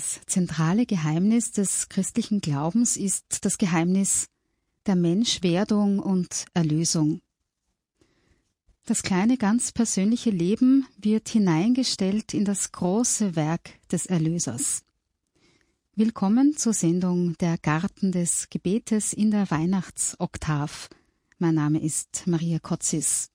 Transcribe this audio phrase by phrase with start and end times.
[0.00, 4.28] Das zentrale Geheimnis des christlichen Glaubens ist das Geheimnis
[4.86, 7.20] der Menschwerdung und Erlösung.
[8.86, 14.84] Das kleine ganz persönliche Leben wird hineingestellt in das große Werk des Erlösers.
[15.96, 20.88] Willkommen zur Sendung Der Garten des Gebetes in der Weihnachtsoktav.
[21.38, 23.28] Mein Name ist Maria Kotzis.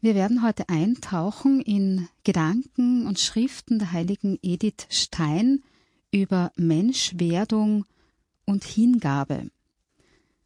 [0.00, 5.64] Wir werden heute eintauchen in Gedanken und Schriften der heiligen Edith Stein
[6.12, 7.84] über Menschwerdung
[8.44, 9.50] und Hingabe,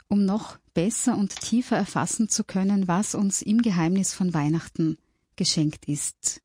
[0.08, 4.96] um noch besser und tiefer erfassen zu können, was uns im Geheimnis von Weihnachten
[5.36, 6.40] geschenkt ist.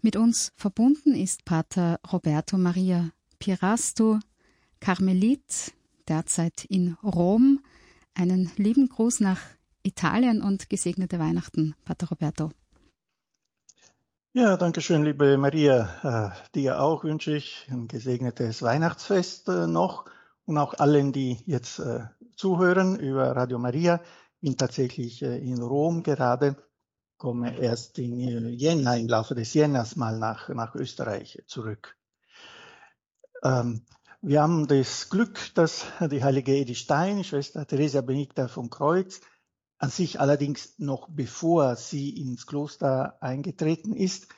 [0.00, 3.10] Mit uns verbunden ist Pater Roberto Maria
[3.40, 4.20] Pirasto,
[4.78, 5.74] Karmelit,
[6.06, 7.58] derzeit in Rom.
[8.14, 9.40] Einen lieben Gruß nach
[9.88, 12.50] Italien und gesegnete Weihnachten, Pater Roberto.
[14.34, 16.34] Ja, danke schön, liebe Maria.
[16.34, 20.04] Äh, dir auch wünsche ich ein gesegnetes Weihnachtsfest äh, noch
[20.44, 22.00] und auch allen, die jetzt äh,
[22.36, 24.02] zuhören über Radio Maria.
[24.42, 26.56] Bin tatsächlich in Rom gerade,
[27.16, 28.18] komme erst in
[28.50, 31.96] Jänner, im Laufe des Jänners mal nach, nach Österreich zurück.
[33.42, 33.86] Ähm,
[34.20, 39.20] wir haben das Glück, dass die heilige Edith Stein, Schwester Theresia Benedicta vom Kreuz,
[39.78, 44.28] an sich allerdings noch bevor sie ins Kloster eingetreten ist,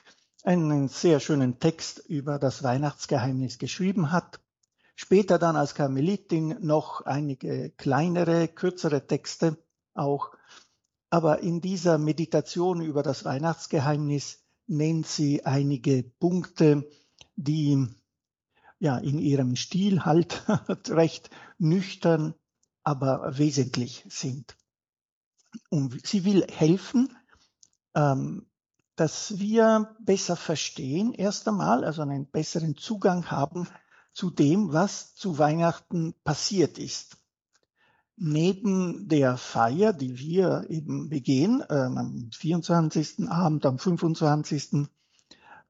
[0.43, 4.39] einen sehr schönen Text über das Weihnachtsgeheimnis geschrieben hat.
[4.95, 9.57] Später dann als Karmelitin noch einige kleinere, kürzere Texte
[9.93, 10.31] auch.
[11.09, 16.89] Aber in dieser Meditation über das Weihnachtsgeheimnis nennt sie einige Punkte,
[17.35, 17.87] die
[18.79, 20.43] ja in ihrem Stil halt
[20.89, 22.35] recht nüchtern,
[22.83, 24.55] aber wesentlich sind.
[25.69, 27.15] Und sie will helfen,
[27.95, 28.45] ähm,
[28.95, 33.67] dass wir besser verstehen, erst einmal, also einen besseren Zugang haben
[34.13, 37.17] zu dem, was zu Weihnachten passiert ist.
[38.17, 43.29] Neben der Feier, die wir eben begehen, äh, am 24.
[43.29, 44.87] Abend, am 25.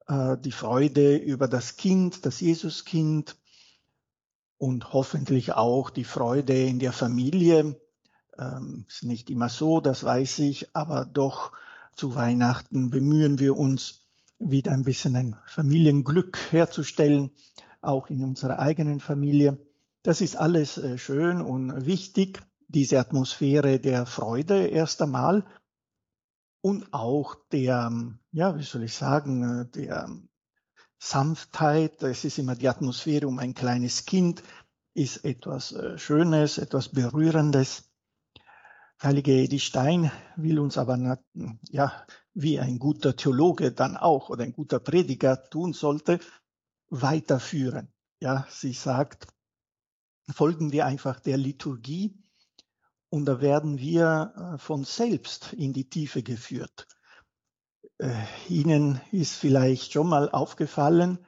[0.06, 3.36] Äh, die Freude über das Kind, das Jesuskind
[4.58, 7.80] und hoffentlich auch die Freude in der Familie,
[8.38, 11.52] ähm, ist nicht immer so, das weiß ich, aber doch
[11.94, 14.00] zu Weihnachten bemühen wir uns,
[14.38, 17.30] wieder ein bisschen ein Familienglück herzustellen,
[17.80, 19.58] auch in unserer eigenen Familie.
[20.02, 25.44] Das ist alles äh, schön und wichtig, diese Atmosphäre der Freude erst einmal
[26.60, 27.92] und auch der,
[28.32, 30.08] ja, wie soll ich sagen, äh, der
[30.98, 32.02] Sanftheit.
[32.02, 34.42] Es ist immer die Atmosphäre um ein kleines Kind,
[34.94, 37.91] ist etwas äh, Schönes, etwas Berührendes.
[39.02, 41.18] Heilige Edith Stein will uns aber,
[41.70, 46.20] ja, wie ein guter Theologe dann auch oder ein guter Prediger tun sollte,
[46.88, 47.92] weiterführen.
[48.20, 49.26] Ja, sie sagt,
[50.32, 52.16] folgen wir einfach der Liturgie
[53.08, 56.86] und da werden wir äh, von selbst in die Tiefe geführt.
[57.98, 58.14] Äh,
[58.48, 61.18] Ihnen ist vielleicht schon mal aufgefallen,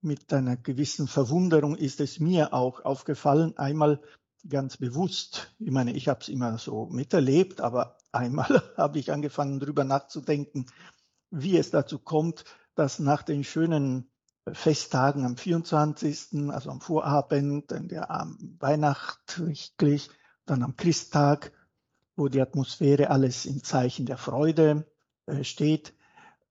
[0.00, 4.02] mit einer gewissen Verwunderung ist es mir auch aufgefallen, einmal
[4.48, 5.52] ganz bewusst.
[5.58, 10.66] Ich meine, ich habe es immer so miterlebt, aber einmal habe ich angefangen, darüber nachzudenken,
[11.30, 12.44] wie es dazu kommt,
[12.74, 14.10] dass nach den schönen
[14.52, 20.10] Festtagen am 24., also am Vorabend, in der am Weihnacht wirklich,
[20.44, 21.52] dann am Christtag,
[22.16, 24.86] wo die Atmosphäre alles im Zeichen der Freude
[25.26, 25.94] äh, steht,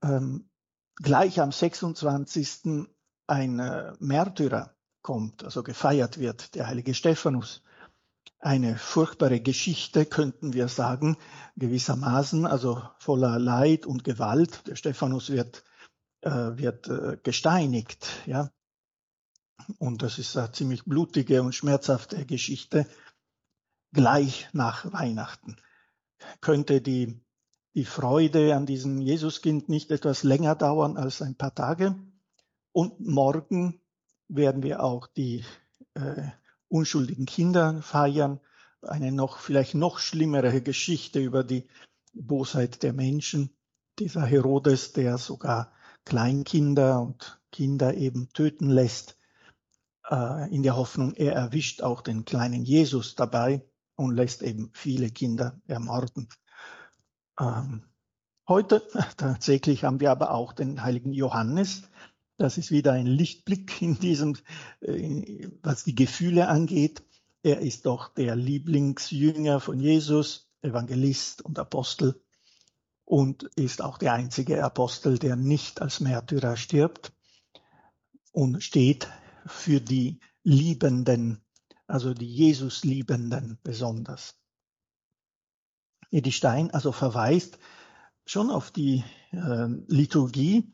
[0.01, 0.49] ähm,
[0.95, 2.87] gleich am 26.
[3.27, 7.61] ein äh, Märtyrer kommt, also gefeiert wird, der heilige Stephanus
[8.43, 11.17] eine furchtbare Geschichte, könnten wir sagen,
[11.55, 14.67] gewissermaßen, also voller Leid und Gewalt.
[14.67, 15.63] Der Stephanus wird,
[16.21, 18.51] äh, wird äh, gesteinigt, ja.
[19.77, 22.85] Und das ist eine ziemlich blutige und schmerzhafte Geschichte,
[23.93, 25.55] gleich nach Weihnachten.
[26.41, 27.21] Könnte die,
[27.75, 31.95] die Freude an diesem Jesuskind nicht etwas länger dauern als ein paar Tage?
[32.73, 33.79] Und morgen
[34.27, 35.45] werden wir auch die
[35.93, 36.27] äh,
[36.73, 38.39] unschuldigen Kindern feiern.
[38.81, 41.67] Eine noch, vielleicht noch schlimmere Geschichte über die
[42.13, 43.55] Bosheit der Menschen.
[43.99, 45.71] Dieser Herodes, der sogar
[46.03, 49.17] Kleinkinder und Kinder eben töten lässt,
[50.09, 53.63] äh, in der Hoffnung, er erwischt auch den kleinen Jesus dabei
[53.95, 56.27] und lässt eben viele Kinder ermorden.
[57.39, 57.83] Ähm,
[58.47, 58.81] heute
[59.17, 61.83] tatsächlich haben wir aber auch den heiligen Johannes,
[62.37, 64.37] das ist wieder ein Lichtblick in diesem,
[64.81, 67.03] äh, was die Gefühle angeht.
[67.43, 72.23] Er ist doch der Lieblingsjünger von Jesus, Evangelist und Apostel
[73.05, 77.13] und ist auch der einzige Apostel, der nicht als Märtyrer stirbt.
[78.31, 79.07] und steht
[79.45, 81.45] für die Liebenden,
[81.87, 84.39] also die Jesus-Liebenden besonders.
[86.29, 87.59] Stein also verweist
[88.25, 90.73] schon auf die äh, Liturgie,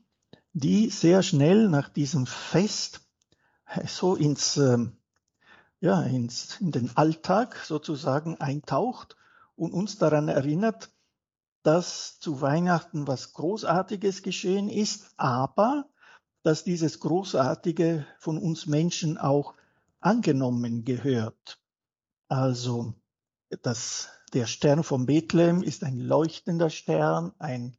[0.54, 3.02] die sehr schnell nach diesem Fest
[3.88, 4.78] so ins, äh,
[5.80, 9.16] ja, ins, in den Alltag sozusagen eintaucht
[9.56, 10.92] und uns daran erinnert,
[11.64, 15.86] dass zu Weihnachten was Großartiges geschehen ist, aber
[16.44, 19.54] dass dieses Großartige von uns Menschen auch
[20.00, 21.60] angenommen gehört.
[22.28, 22.94] Also,
[23.62, 27.78] dass der Stern von Bethlehem ist ein leuchtender Stern, ein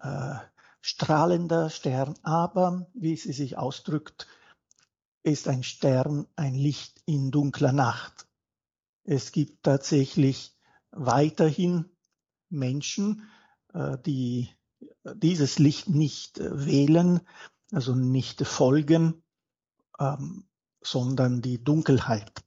[0.00, 0.34] äh,
[0.80, 4.26] strahlender Stern, aber, wie sie sich ausdrückt,
[5.22, 8.26] ist ein Stern ein Licht in dunkler Nacht.
[9.04, 10.54] Es gibt tatsächlich
[10.92, 11.86] weiterhin
[12.48, 13.28] Menschen,
[13.72, 14.48] äh, die
[15.14, 17.20] dieses Licht nicht wählen,
[17.72, 19.22] also nicht folgen,
[19.98, 20.46] ähm,
[20.82, 22.44] sondern die Dunkelheit.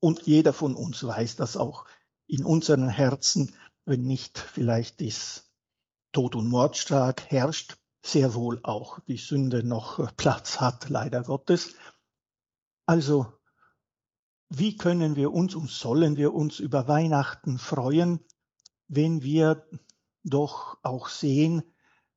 [0.00, 1.86] Und jeder von uns weiß das auch
[2.26, 3.54] in unseren Herzen,
[3.84, 5.47] wenn nicht vielleicht das
[6.18, 11.76] Tod und Mordschlag herrscht, sehr wohl auch die Sünde noch Platz hat, leider Gottes.
[12.86, 13.32] Also,
[14.48, 18.18] wie können wir uns und sollen wir uns über Weihnachten freuen,
[18.88, 19.68] wenn wir
[20.24, 21.62] doch auch sehen,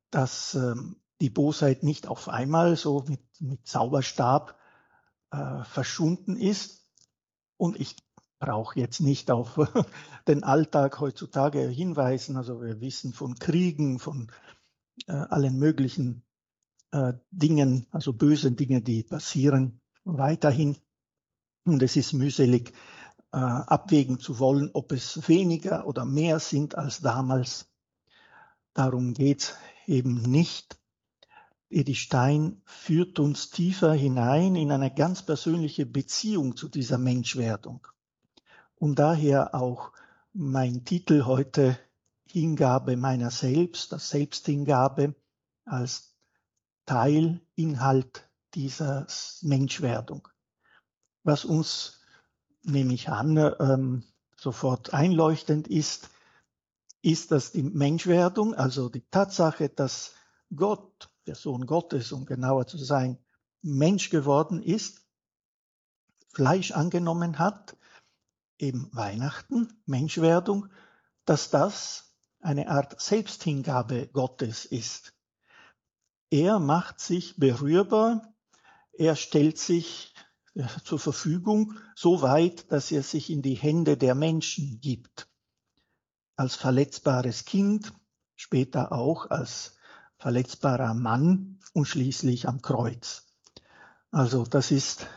[0.10, 4.58] dass ähm, die Bosheit nicht auf einmal so mit, mit Zauberstab
[5.30, 6.88] äh, verschwunden ist.
[7.56, 7.96] Und ich
[8.42, 9.58] brauche jetzt nicht auf
[10.28, 12.36] den Alltag heutzutage hinweisen.
[12.36, 14.30] Also wir wissen von Kriegen, von
[15.08, 16.24] äh, allen möglichen
[16.92, 20.76] äh, Dingen, also bösen Dinge, die passieren weiterhin.
[21.64, 22.74] Und es ist mühselig,
[23.32, 27.70] äh, abwägen zu wollen, ob es weniger oder mehr sind als damals.
[28.74, 29.56] Darum geht
[29.86, 30.80] eben nicht.
[31.70, 37.88] Edi Stein führt uns tiefer hinein in eine ganz persönliche Beziehung zu dieser Menschwerdung.
[38.82, 39.92] Und daher auch
[40.34, 41.78] mein Titel heute
[42.26, 45.14] Hingabe meiner selbst, das Selbsthingabe
[45.66, 46.16] als
[46.88, 49.06] Teil, Inhalt dieser
[49.44, 50.28] Menschwerdung.
[51.22, 52.00] Was uns,
[52.64, 54.04] nehme ich an, ähm,
[54.36, 56.10] sofort einleuchtend ist,
[57.04, 60.16] ist, dass die Menschwerdung, also die Tatsache, dass
[60.56, 63.20] Gott der Sohn Gottes, um genauer zu sein,
[63.62, 65.06] Mensch geworden ist,
[66.30, 67.78] Fleisch angenommen hat,
[68.62, 70.68] eben Weihnachten, Menschwerdung,
[71.26, 75.14] dass das eine Art Selbsthingabe Gottes ist.
[76.30, 78.34] Er macht sich berührbar,
[78.94, 80.14] er stellt sich
[80.84, 85.28] zur Verfügung so weit, dass er sich in die Hände der Menschen gibt.
[86.36, 87.94] Als verletzbares Kind,
[88.36, 89.78] später auch als
[90.18, 93.28] verletzbarer Mann und schließlich am Kreuz.
[94.12, 95.08] Also das ist,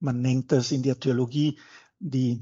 [0.00, 1.60] man nennt das in der Theologie
[1.98, 2.40] die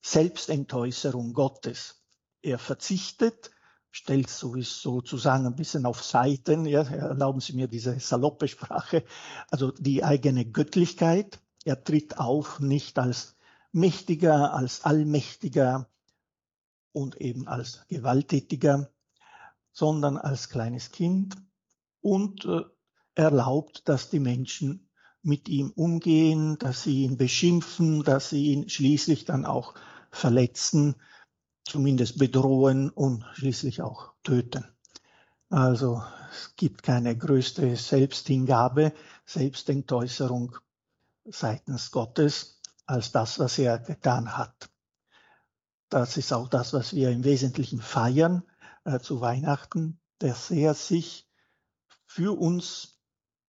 [0.00, 2.02] Selbstentäußerung Gottes.
[2.42, 3.50] Er verzichtet,
[3.90, 9.04] stellt sozusagen ein bisschen auf Seiten, ja, erlauben Sie mir diese saloppe Sprache,
[9.50, 11.40] also die eigene Göttlichkeit.
[11.64, 13.36] Er tritt auf nicht als
[13.72, 15.88] mächtiger, als allmächtiger
[16.92, 18.90] und eben als gewalttätiger,
[19.72, 21.36] sondern als kleines Kind
[22.00, 22.62] und äh,
[23.14, 24.88] erlaubt, dass die Menschen
[25.22, 29.74] mit ihm umgehen, dass sie ihn beschimpfen, dass sie ihn schließlich dann auch
[30.10, 30.96] verletzen,
[31.64, 34.64] zumindest bedrohen und schließlich auch töten.
[35.50, 38.92] Also es gibt keine größte Selbsthingabe,
[39.24, 40.56] Selbstentäußerung
[41.24, 44.70] seitens Gottes als das, was er getan hat.
[45.88, 48.42] Das ist auch das, was wir im Wesentlichen feiern
[48.84, 51.26] äh, zu Weihnachten, dass er sich
[52.04, 52.98] für uns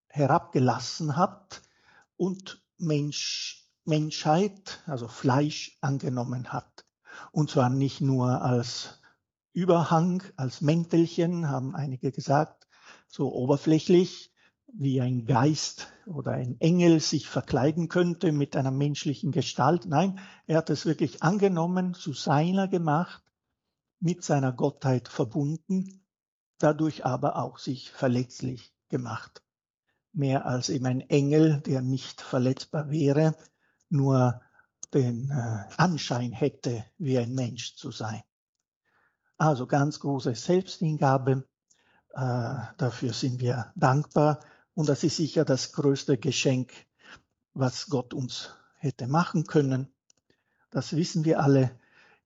[0.07, 1.61] herabgelassen hat
[2.17, 3.58] und Mensch,
[3.89, 6.86] Menschheit, also Fleisch angenommen hat.
[7.31, 9.01] Und zwar nicht nur als
[9.51, 12.67] Überhang, als Mäntelchen, haben einige gesagt,
[13.08, 14.31] so oberflächlich,
[14.72, 19.86] wie ein Geist oder ein Engel sich verkleiden könnte mit einer menschlichen Gestalt.
[19.88, 23.24] Nein, er hat es wirklich angenommen, zu seiner gemacht
[24.00, 26.01] mit seiner Gottheit verbunden,
[26.58, 29.43] dadurch aber auch sich verletzlich gemacht.
[30.13, 33.36] Mehr als eben ein Engel, der nicht verletzbar wäre,
[33.89, 34.41] nur
[34.93, 38.22] den äh, Anschein hätte, wie ein Mensch zu sein.
[39.38, 41.48] Also ganz große Selbsthingabe.
[42.13, 44.39] Äh, dafür sind wir dankbar.
[44.74, 46.72] Und das ist sicher das größte Geschenk,
[47.53, 49.93] was Gott uns hätte machen können.
[50.72, 51.79] Das wissen wir alle.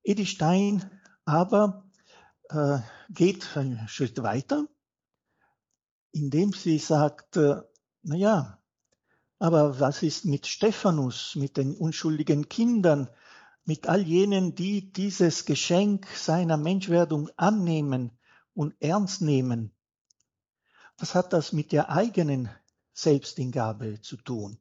[0.04, 0.90] Edi Stein
[1.26, 1.86] aber
[2.50, 2.80] äh,
[3.10, 4.68] geht einen Schritt weiter,
[6.12, 7.62] indem sie sagt, äh,
[8.04, 8.63] na ja,
[9.44, 13.10] Aber was ist mit Stephanus, mit den unschuldigen Kindern,
[13.66, 18.18] mit all jenen, die dieses Geschenk seiner Menschwerdung annehmen
[18.54, 19.74] und ernst nehmen?
[20.98, 22.48] Was hat das mit der eigenen
[22.94, 24.60] Selbsthingabe zu tun?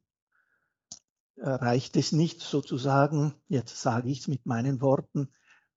[1.37, 5.29] Reicht es nicht sozusagen, jetzt sage ich es mit meinen Worten,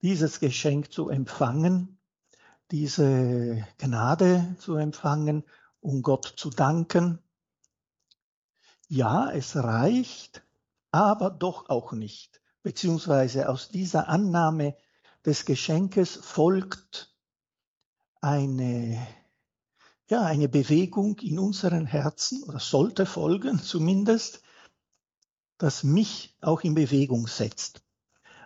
[0.02, 2.00] dieses Geschenk zu empfangen,
[2.72, 5.44] diese Gnade zu empfangen,
[5.78, 7.20] um Gott zu danken?
[8.88, 10.42] Ja, es reicht,
[10.92, 12.40] aber doch auch nicht.
[12.62, 14.76] Beziehungsweise aus dieser Annahme
[15.24, 17.12] des Geschenkes folgt
[18.20, 19.04] eine,
[20.08, 24.42] ja, eine Bewegung in unseren Herzen oder sollte folgen zumindest,
[25.58, 27.82] das mich auch in Bewegung setzt.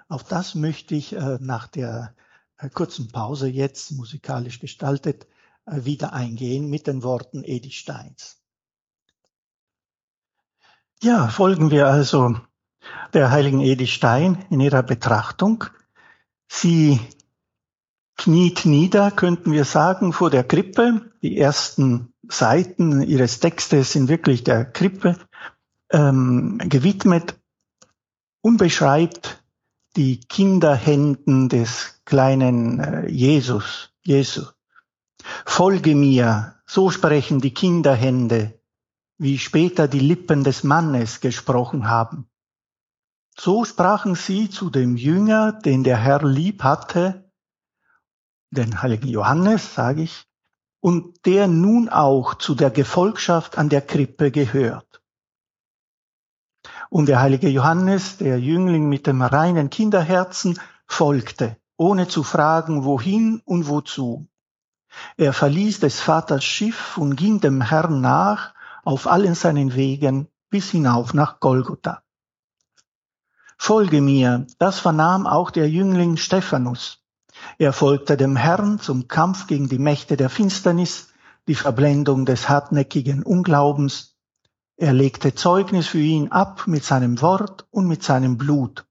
[0.09, 2.15] Auf das möchte ich äh, nach der
[2.57, 5.27] äh, kurzen Pause jetzt musikalisch gestaltet
[5.67, 8.40] äh, wieder eingehen mit den Worten Edith Steins.
[11.03, 12.37] Ja, folgen wir also
[13.15, 15.65] der heiligen Edith Stein in ihrer Betrachtung.
[16.47, 17.01] Sie
[18.19, 21.11] kniet nieder, könnten wir sagen, vor der Krippe.
[21.23, 25.17] Die ersten Seiten ihres Textes sind wirklich der Krippe
[25.91, 27.35] ähm, gewidmet
[28.43, 29.43] und beschreibt
[29.97, 34.43] die Kinderhänden des kleinen äh, Jesus, Jesu.
[35.47, 38.60] Folge mir, so sprechen die Kinderhände,
[39.21, 42.27] wie später die Lippen des Mannes gesprochen haben.
[43.39, 47.31] So sprachen sie zu dem Jünger, den der Herr lieb hatte,
[48.51, 50.27] den heiligen Johannes, sage ich,
[50.81, 55.03] und der nun auch zu der Gefolgschaft an der Krippe gehört.
[56.89, 63.43] Und der heilige Johannes, der Jüngling mit dem reinen Kinderherzen, folgte, ohne zu fragen, wohin
[63.45, 64.31] und wozu.
[65.19, 70.71] Er verließ des Vaters Schiff und ging dem Herrn nach auf allen seinen Wegen bis
[70.71, 72.03] hinauf nach Golgotha.
[73.57, 77.03] Folge mir, das vernahm auch der Jüngling Stephanus.
[77.59, 81.09] Er folgte dem Herrn zum Kampf gegen die Mächte der Finsternis,
[81.47, 84.11] die Verblendung des hartnäckigen Unglaubens
[84.83, 88.87] er legte Zeugnis für ihn ab mit seinem Wort und mit seinem Blut.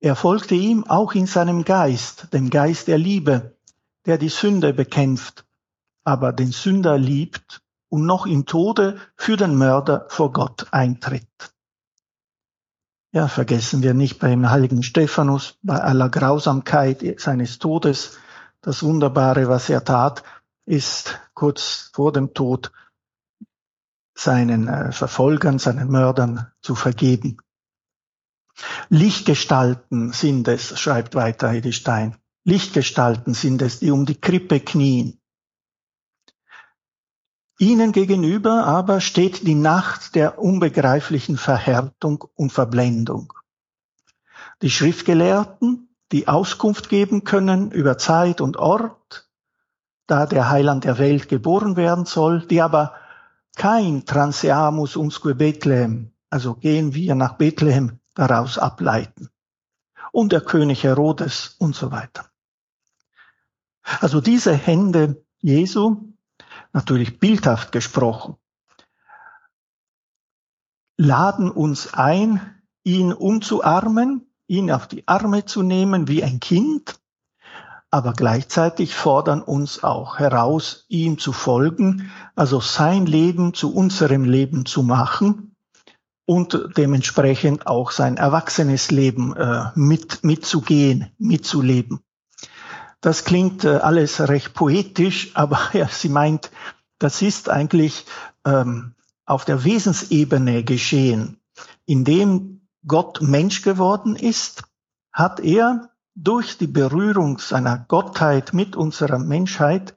[0.00, 3.56] Er folgte ihm auch in seinem Geist, dem Geist der Liebe,
[4.04, 5.46] der die Sünde bekämpft,
[6.04, 11.54] aber den Sünder liebt und noch im Tode für den Mörder vor Gott eintritt.
[13.12, 18.18] Ja, vergessen wir nicht beim heiligen Stephanus, bei aller Grausamkeit seines Todes,
[18.60, 20.22] das Wunderbare, was er tat,
[20.66, 22.72] ist kurz vor dem Tod
[24.14, 27.38] seinen äh, Verfolgern, seinen Mördern zu vergeben.
[28.88, 32.16] Lichtgestalten sind es, schreibt weiter Hedestein.
[32.44, 35.20] Lichtgestalten sind es, die um die Krippe knien.
[37.58, 43.32] Ihnen gegenüber aber steht die Nacht der unbegreiflichen Verhärtung und Verblendung.
[44.60, 49.28] Die Schriftgelehrten, die Auskunft geben können über Zeit und Ort,
[50.06, 52.94] da der Heiland der Welt geboren werden soll, die aber
[53.56, 59.30] kein Transeamus umsque Bethlehem, also gehen wir nach Bethlehem, daraus ableiten.
[60.12, 62.26] Und der König Herodes und so weiter.
[64.00, 66.15] Also diese Hände Jesu,
[66.76, 68.36] natürlich bildhaft gesprochen,
[70.96, 77.00] laden uns ein, ihn umzuarmen, ihn auf die Arme zu nehmen wie ein Kind
[77.90, 84.66] aber gleichzeitig fordern uns auch heraus, ihm zu folgen, also sein Leben zu unserem Leben
[84.66, 85.56] zu machen
[86.26, 92.00] und dementsprechend auch sein erwachsenes Leben äh, mit, mitzugehen, mitzuleben.
[93.00, 96.50] Das klingt äh, alles recht poetisch, aber ja, sie meint,
[96.98, 98.06] das ist eigentlich
[98.44, 101.40] ähm, auf der Wesensebene geschehen.
[101.84, 104.62] Indem Gott Mensch geworden ist,
[105.12, 109.96] hat er durch die Berührung seiner Gottheit mit unserer Menschheit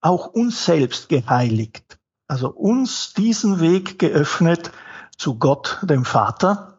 [0.00, 1.98] auch uns selbst geheiligt.
[2.28, 4.70] Also uns diesen Weg geöffnet
[5.16, 6.73] zu Gott, dem Vater.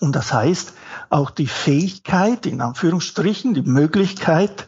[0.00, 0.72] Und das heißt
[1.10, 4.66] auch die Fähigkeit, in Anführungsstrichen, die Möglichkeit,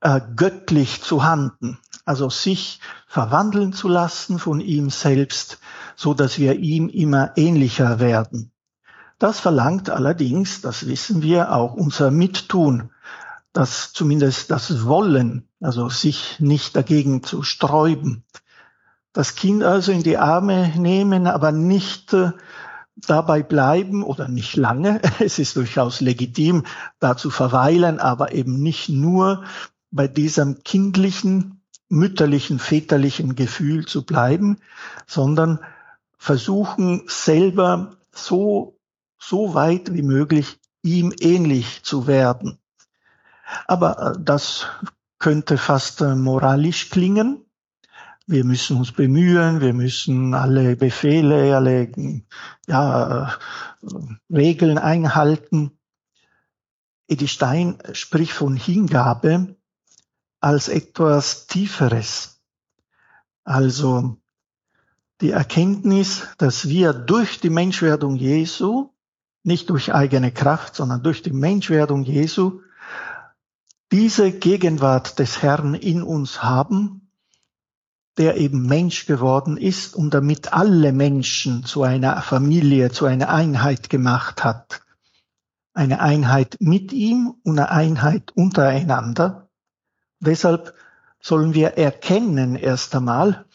[0.00, 1.78] äh, göttlich zu handeln.
[2.04, 5.58] Also sich verwandeln zu lassen von ihm selbst,
[5.96, 8.50] so dass wir ihm immer ähnlicher werden.
[9.18, 12.90] Das verlangt allerdings, das wissen wir, auch unser Mittun,
[13.52, 18.24] das zumindest das Wollen, also sich nicht dagegen zu sträuben.
[19.12, 22.32] Das Kind also in die Arme nehmen, aber nicht äh,
[22.96, 25.00] dabei bleiben oder nicht lange.
[25.20, 26.64] Es ist durchaus legitim,
[26.98, 29.44] da zu verweilen, aber eben nicht nur
[29.90, 34.58] bei diesem kindlichen, mütterlichen, väterlichen Gefühl zu bleiben,
[35.06, 35.60] sondern
[36.18, 38.78] versuchen selber so,
[39.18, 42.58] so weit wie möglich ihm ähnlich zu werden.
[43.66, 44.66] Aber äh, das
[45.18, 47.43] könnte fast äh, moralisch klingen.
[48.26, 51.92] Wir müssen uns bemühen, wir müssen alle Befehle, alle
[52.66, 53.84] ja, äh,
[54.30, 55.72] Regeln einhalten.
[57.06, 59.56] Edi Stein spricht von Hingabe
[60.40, 62.40] als etwas Tieferes.
[63.44, 64.16] Also
[65.20, 68.90] die Erkenntnis, dass wir durch die Menschwerdung Jesu,
[69.42, 72.62] nicht durch eigene Kraft, sondern durch die Menschwerdung Jesu,
[73.92, 77.03] diese Gegenwart des Herrn in uns haben,
[78.18, 83.90] der eben Mensch geworden ist und damit alle Menschen zu einer Familie, zu einer Einheit
[83.90, 84.82] gemacht hat.
[85.72, 89.48] Eine Einheit mit ihm und eine Einheit untereinander.
[90.20, 90.74] Deshalb
[91.20, 93.46] sollen wir erkennen erst einmal,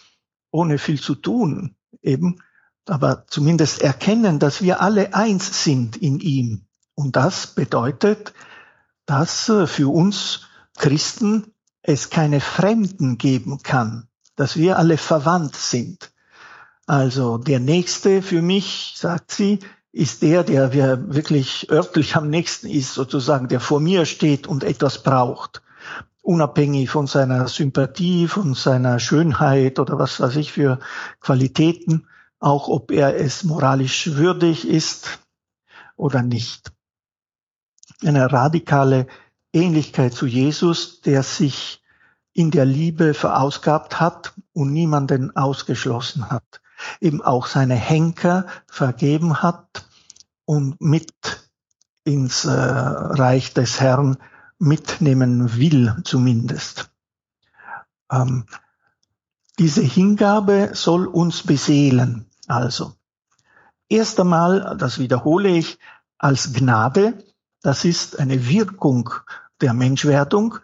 [0.51, 2.41] ohne viel zu tun eben,
[2.85, 6.65] aber zumindest erkennen, dass wir alle eins sind in ihm.
[6.95, 8.33] Und das bedeutet,
[9.05, 10.47] dass äh, für uns
[10.77, 14.08] Christen es keine Fremden geben kann,
[14.39, 16.11] dass wir alle verwandt sind.
[16.87, 19.59] Also der Nächste für mich, sagt sie,
[19.91, 20.73] ist der, der
[21.13, 25.61] wirklich örtlich am nächsten ist, sozusagen, der vor mir steht und etwas braucht
[26.21, 30.79] unabhängig von seiner Sympathie, von seiner Schönheit oder was weiß ich für
[31.21, 32.07] Qualitäten,
[32.39, 35.19] auch ob er es moralisch würdig ist
[35.95, 36.71] oder nicht.
[38.03, 39.07] Eine radikale
[39.51, 41.78] Ähnlichkeit zu Jesus, der sich
[42.39, 46.61] in der Liebe verausgabt hat und niemanden ausgeschlossen hat,
[47.01, 49.85] eben auch seine Henker vergeben hat
[50.45, 51.11] und mit
[52.05, 54.19] ins äh, Reich des Herrn
[54.57, 56.89] mitnehmen will zumindest.
[58.09, 58.45] Ähm,
[59.59, 62.25] diese Hingabe soll uns beseelen.
[62.47, 62.93] Also,
[63.89, 65.77] erst einmal, das wiederhole ich,
[66.17, 67.21] als Gnade,
[67.61, 69.09] das ist eine Wirkung
[69.59, 70.59] der Menschwerdung,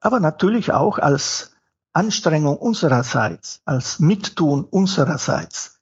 [0.00, 1.54] aber natürlich auch als
[1.92, 5.80] Anstrengung unsererseits, als Mittun unsererseits,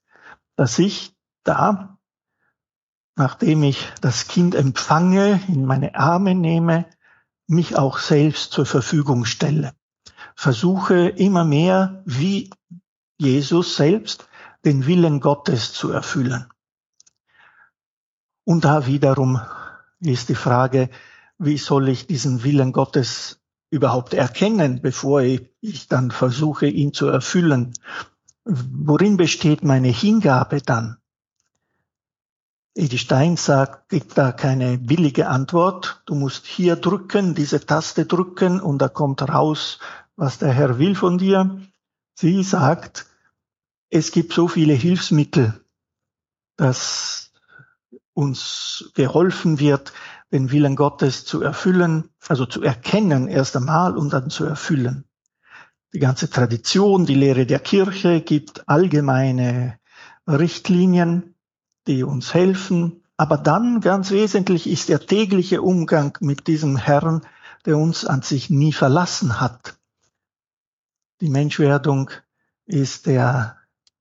[0.57, 1.99] dass ich da,
[3.17, 6.87] nachdem ich das Kind empfange, in meine Arme nehme,
[7.47, 9.73] mich auch selbst zur Verfügung stelle.
[10.35, 12.51] Versuche immer mehr wie
[13.19, 14.29] Jesus selbst
[14.65, 16.47] den Willen Gottes zu erfüllen.
[18.45, 19.41] Und da wiederum
[20.01, 20.91] ist die Frage,
[21.39, 23.38] wie soll ich diesen Willen Gottes
[23.71, 27.75] überhaupt erkennen, bevor ich dann versuche, ihn zu erfüllen?
[28.45, 30.97] Worin besteht meine Hingabe dann?
[32.75, 36.01] Edi Stein sagt, gibt da keine billige Antwort.
[36.07, 39.81] Du musst hier drücken, diese Taste drücken und da kommt raus,
[40.15, 41.61] was der Herr will von dir.
[42.15, 43.07] Sie sagt,
[43.91, 45.61] es gibt so viele Hilfsmittel,
[46.57, 47.33] dass
[48.15, 49.93] uns geholfen wird,
[50.33, 55.05] den Willen Gottes zu erfüllen, also zu erkennen erst einmal und dann zu erfüllen.
[55.95, 59.79] Die ganze Tradition, die Lehre der Kirche gibt allgemeine
[60.27, 61.35] Richtlinien,
[61.87, 63.03] die uns helfen.
[63.17, 67.23] Aber dann ganz wesentlich ist der tägliche Umgang mit diesem Herrn,
[67.65, 69.79] der uns an sich nie verlassen hat.
[71.21, 72.11] Die Menschwerdung
[72.67, 73.57] ist der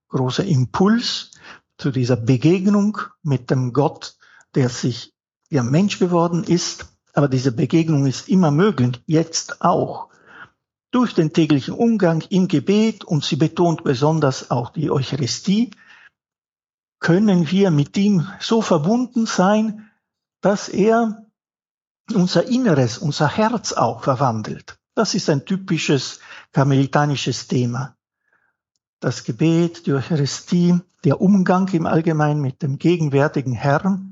[0.09, 1.31] große Impuls
[1.77, 4.17] zu dieser Begegnung mit dem Gott,
[4.55, 5.13] der sich
[5.49, 6.87] ja Mensch geworden ist.
[7.13, 10.09] Aber diese Begegnung ist immer möglich, jetzt auch.
[10.91, 15.71] Durch den täglichen Umgang im Gebet und sie betont besonders auch die Eucharistie,
[16.99, 19.89] können wir mit ihm so verbunden sein,
[20.41, 21.25] dass er
[22.13, 24.79] unser Inneres, unser Herz auch verwandelt.
[24.95, 26.19] Das ist ein typisches
[26.53, 27.95] karmelitanisches Thema.
[28.99, 34.06] Das Gebet, die Eucharistie, der Umgang im Allgemeinen mit dem gegenwärtigen Herrn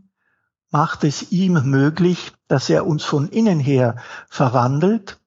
[0.75, 3.95] macht es ihm möglich, dass er uns von innen her
[4.27, 5.21] verwandelt,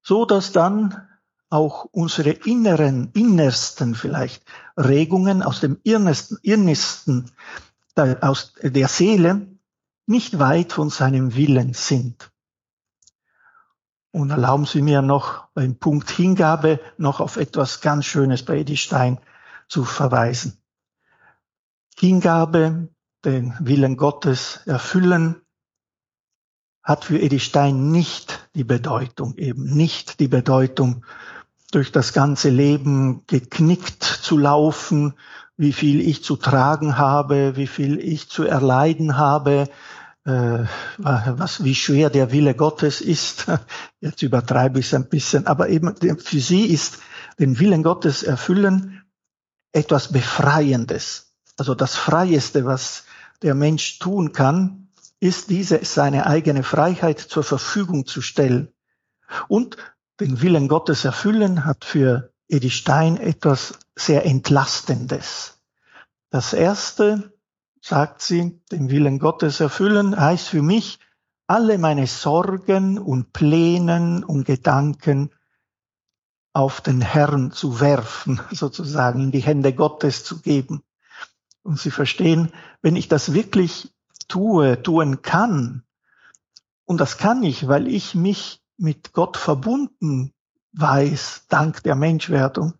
[0.00, 1.08] so dass dann
[1.50, 4.44] auch unsere inneren, innersten vielleicht
[4.76, 7.32] Regungen aus dem Innersten, Innersten
[7.96, 9.48] aus der Seele
[10.06, 12.30] nicht weit von seinem Willen sind.
[14.12, 18.78] Und erlauben Sie mir noch beim Punkt Hingabe noch auf etwas ganz Schönes bei Edith
[18.78, 19.18] Stein
[19.66, 20.58] zu verweisen.
[21.98, 22.88] Hingabe,
[23.24, 25.36] den Willen Gottes erfüllen,
[26.82, 31.04] hat für Edith Stein nicht die Bedeutung, eben nicht die Bedeutung,
[31.70, 35.14] durch das ganze Leben geknickt zu laufen,
[35.56, 39.68] wie viel ich zu tragen habe, wie viel ich zu erleiden habe,
[40.24, 40.64] äh,
[40.98, 43.46] was, wie schwer der Wille Gottes ist.
[44.00, 46.98] Jetzt übertreibe ich es ein bisschen, aber eben für sie ist
[47.38, 49.02] den Willen Gottes erfüllen
[49.72, 51.31] etwas Befreiendes.
[51.56, 53.04] Also das Freieste, was
[53.42, 54.88] der Mensch tun kann,
[55.20, 58.72] ist diese seine eigene Freiheit zur Verfügung zu stellen.
[59.48, 59.76] Und
[60.20, 65.60] den Willen Gottes erfüllen hat für Edi Stein etwas sehr Entlastendes.
[66.30, 67.32] Das erste,
[67.80, 70.98] sagt sie, den Willen Gottes erfüllen, heißt für mich,
[71.46, 75.30] alle meine Sorgen und Plänen und Gedanken
[76.52, 80.82] auf den Herrn zu werfen, sozusagen in die Hände Gottes zu geben.
[81.62, 83.92] Und Sie verstehen, wenn ich das wirklich
[84.28, 85.82] tue, tun kann,
[86.84, 90.32] und das kann ich, weil ich mich mit Gott verbunden
[90.72, 92.74] weiß, dank der Menschwerdung,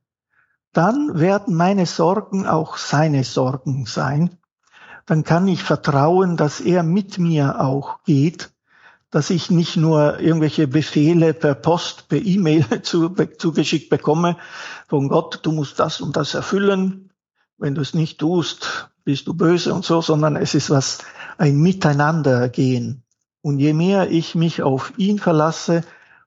[0.73, 4.38] dann werden meine Sorgen auch seine Sorgen sein.
[5.07, 8.53] Dann kann ich vertrauen, dass er mit mir auch geht
[9.12, 14.38] dass ich nicht nur irgendwelche Befehle per Post, per E-Mail zugeschickt bekomme
[14.88, 17.12] von Gott, du musst das und das erfüllen.
[17.59, 20.99] Wenn du es nicht tust, bist du böse und so, sondern es ist was,
[21.38, 23.03] ein Miteinandergehen.
[23.41, 25.83] Und je mehr ich mich auf ihn verlasse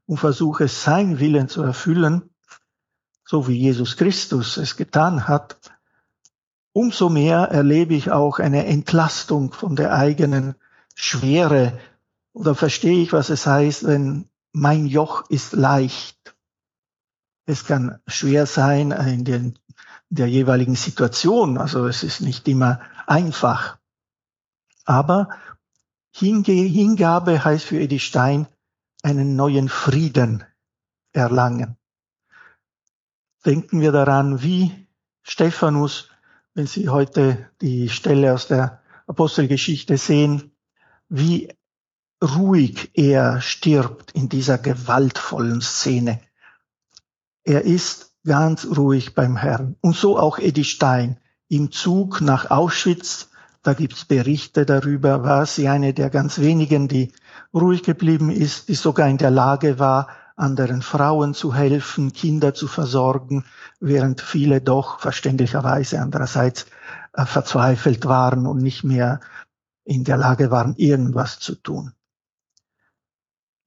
[0.06, 2.30] und versuche, sein Willen zu erfüllen,
[3.26, 5.58] so wie Jesus Christus es getan hat,
[6.74, 10.56] umso mehr erlebe ich auch eine Entlastung von der eigenen
[10.94, 11.80] Schwere,
[12.34, 16.36] oder verstehe ich, was es heißt, wenn mein Joch ist leicht.
[17.46, 19.60] Es kann schwer sein in, den,
[20.10, 21.58] der jeweiligen Situation.
[21.58, 23.78] Also es ist nicht immer einfach.
[24.86, 25.30] Aber
[26.14, 28.48] Hingabe heißt für Edi Stein
[29.04, 30.44] einen neuen Frieden
[31.12, 31.78] erlangen.
[33.46, 34.88] Denken wir daran, wie
[35.22, 36.10] Stephanus,
[36.54, 40.56] wenn Sie heute die Stelle aus der Apostelgeschichte sehen,
[41.10, 41.54] wie
[42.24, 46.22] ruhig er stirbt in dieser gewaltvollen Szene.
[47.44, 49.76] Er ist ganz ruhig beim Herrn.
[49.82, 53.30] Und so auch Edi Stein im Zug nach Auschwitz.
[53.64, 57.14] Da gibt's Berichte darüber, war sie eine der ganz wenigen, die
[57.54, 62.68] ruhig geblieben ist, die sogar in der Lage war, anderen Frauen zu helfen, Kinder zu
[62.68, 63.46] versorgen,
[63.80, 66.66] während viele doch verständlicherweise andererseits
[67.14, 69.22] äh, verzweifelt waren und nicht mehr
[69.86, 71.94] in der Lage waren, irgendwas zu tun.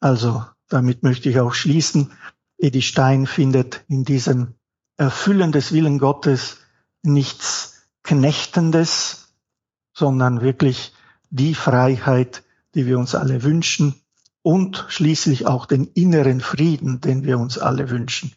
[0.01, 2.12] Also damit möchte ich auch schließen.
[2.59, 4.55] Edi Stein findet in diesem
[4.97, 6.59] Erfüllen des Willen Gottes
[7.03, 9.29] nichts Knechtendes,
[9.94, 10.92] sondern wirklich
[11.31, 12.42] die Freiheit,
[12.75, 13.94] die wir uns alle wünschen
[14.42, 18.33] und schließlich auch den inneren Frieden, den wir uns alle wünschen.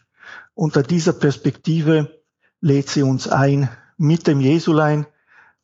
[0.53, 2.21] Unter dieser Perspektive
[2.59, 5.07] lädt sie uns ein, mit dem Jesulein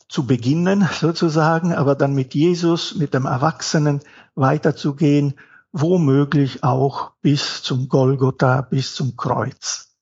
[0.10, 4.02] zu beginnen sozusagen, aber dann mit Jesus, mit dem Erwachsenen
[4.36, 5.36] weiterzugehen
[5.71, 9.95] womöglich auch bis zum Golgotha, bis zum Kreuz.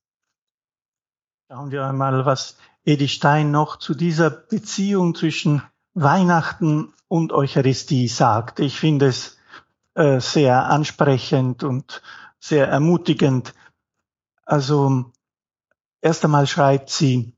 [1.49, 5.61] Schauen wir einmal, was Edi Stein noch zu dieser Beziehung zwischen
[5.93, 8.59] Weihnachten und Eucharistie sagt.
[8.59, 9.37] Ich finde es
[9.95, 12.01] äh, sehr ansprechend und
[12.39, 13.53] sehr ermutigend.
[14.45, 15.11] Also,
[16.01, 17.35] erst einmal schreibt sie,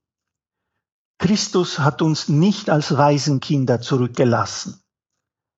[1.20, 4.82] Christus hat uns nicht als Waisenkinder zurückgelassen.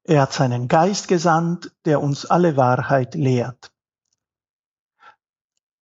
[0.09, 3.71] Er hat seinen Geist gesandt, der uns alle Wahrheit lehrt.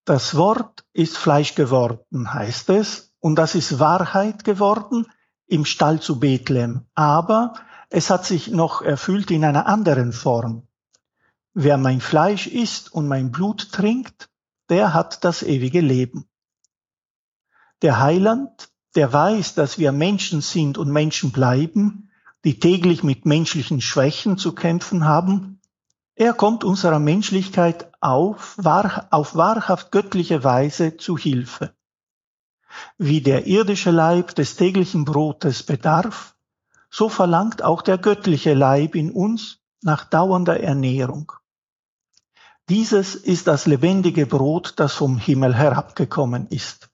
[0.04, 5.08] Das Wort ist Fleisch geworden, heißt es, und das ist Wahrheit geworden
[5.46, 6.88] im Stall zu Bethlehem.
[6.94, 7.54] Aber
[7.90, 10.68] es hat sich noch erfüllt in einer anderen Form.
[11.54, 14.30] Wer mein Fleisch isst und mein Blut trinkt,
[14.68, 16.28] der hat das ewige Leben.
[17.82, 22.07] Der Heiland, der weiß, dass wir Menschen sind und Menschen bleiben,
[22.48, 25.60] die täglich mit menschlichen Schwächen zu kämpfen haben.
[26.16, 31.74] Er kommt unserer Menschlichkeit auf, wahr, auf wahrhaft göttliche Weise zu Hilfe.
[32.98, 36.38] Wie der irdische Leib des täglichen Brotes bedarf,
[36.90, 41.34] so verlangt auch der göttliche Leib in uns nach dauernder Ernährung.
[42.70, 46.90] Dieses ist das lebendige Brot, das vom Himmel herabgekommen ist.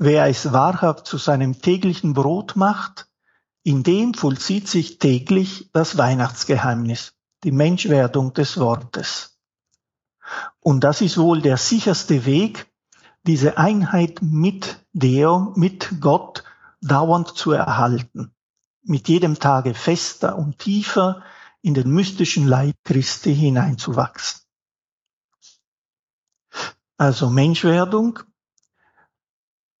[0.00, 3.08] Wer es wahrhaft zu seinem täglichen Brot macht,
[3.64, 9.38] in dem vollzieht sich täglich das Weihnachtsgeheimnis, die Menschwerdung des Wortes.
[10.60, 12.70] Und das ist wohl der sicherste Weg,
[13.26, 16.44] diese Einheit mit Deo, mit Gott
[16.82, 18.34] dauernd zu erhalten,
[18.82, 21.22] mit jedem Tage fester und tiefer
[21.62, 24.42] in den mystischen Leib Christi hineinzuwachsen.
[26.98, 28.20] Also Menschwerdung,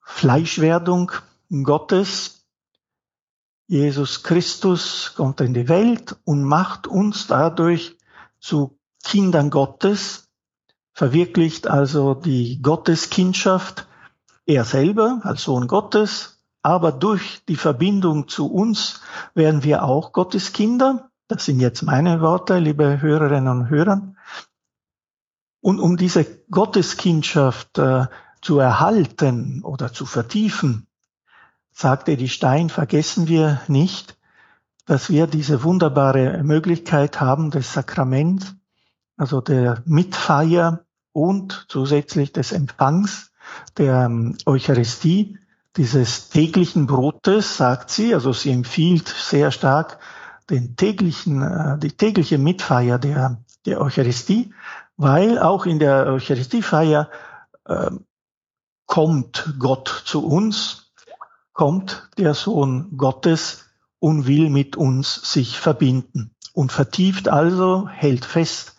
[0.00, 1.12] Fleischwerdung
[1.50, 2.33] Gottes
[3.66, 7.96] Jesus Christus kommt in die Welt und macht uns dadurch
[8.38, 10.28] zu Kindern Gottes,
[10.92, 13.86] verwirklicht also die Gotteskindschaft,
[14.46, 19.00] er selber als Sohn Gottes, aber durch die Verbindung zu uns
[19.34, 21.10] werden wir auch Gottes Kinder.
[21.26, 24.14] Das sind jetzt meine Worte, liebe Hörerinnen und Hörer.
[25.60, 28.06] Und um diese Gotteskindschaft äh,
[28.42, 30.86] zu erhalten oder zu vertiefen,
[31.74, 34.16] sagte die Stein, vergessen wir nicht,
[34.86, 38.54] dass wir diese wunderbare Möglichkeit haben des Sakraments,
[39.16, 43.32] also der Mitfeier und zusätzlich des Empfangs
[43.76, 45.38] der ähm, Eucharistie,
[45.76, 49.98] dieses täglichen Brotes, sagt sie, also sie empfiehlt sehr stark
[50.50, 54.52] den täglichen, äh, die tägliche Mitfeier der, der Eucharistie,
[54.96, 57.10] weil auch in der Eucharistiefeier
[57.64, 57.90] äh,
[58.86, 60.83] kommt Gott zu uns,
[61.54, 63.64] kommt der Sohn Gottes
[63.98, 68.76] und will mit uns sich verbinden und vertieft also, hält fest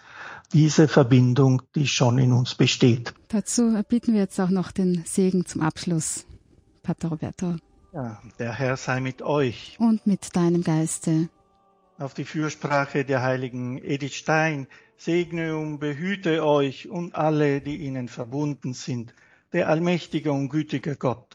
[0.53, 3.13] diese Verbindung, die schon in uns besteht.
[3.29, 6.25] Dazu bitten wir jetzt auch noch den Segen zum Abschluss,
[6.83, 7.55] Pater Roberto.
[7.93, 9.77] Ja, der Herr sei mit euch.
[9.79, 11.29] Und mit deinem Geiste.
[11.97, 18.09] Auf die Fürsprache der heiligen Edith Stein segne und behüte euch und alle, die ihnen
[18.09, 19.13] verbunden sind,
[19.53, 21.34] der allmächtige und gütige Gott,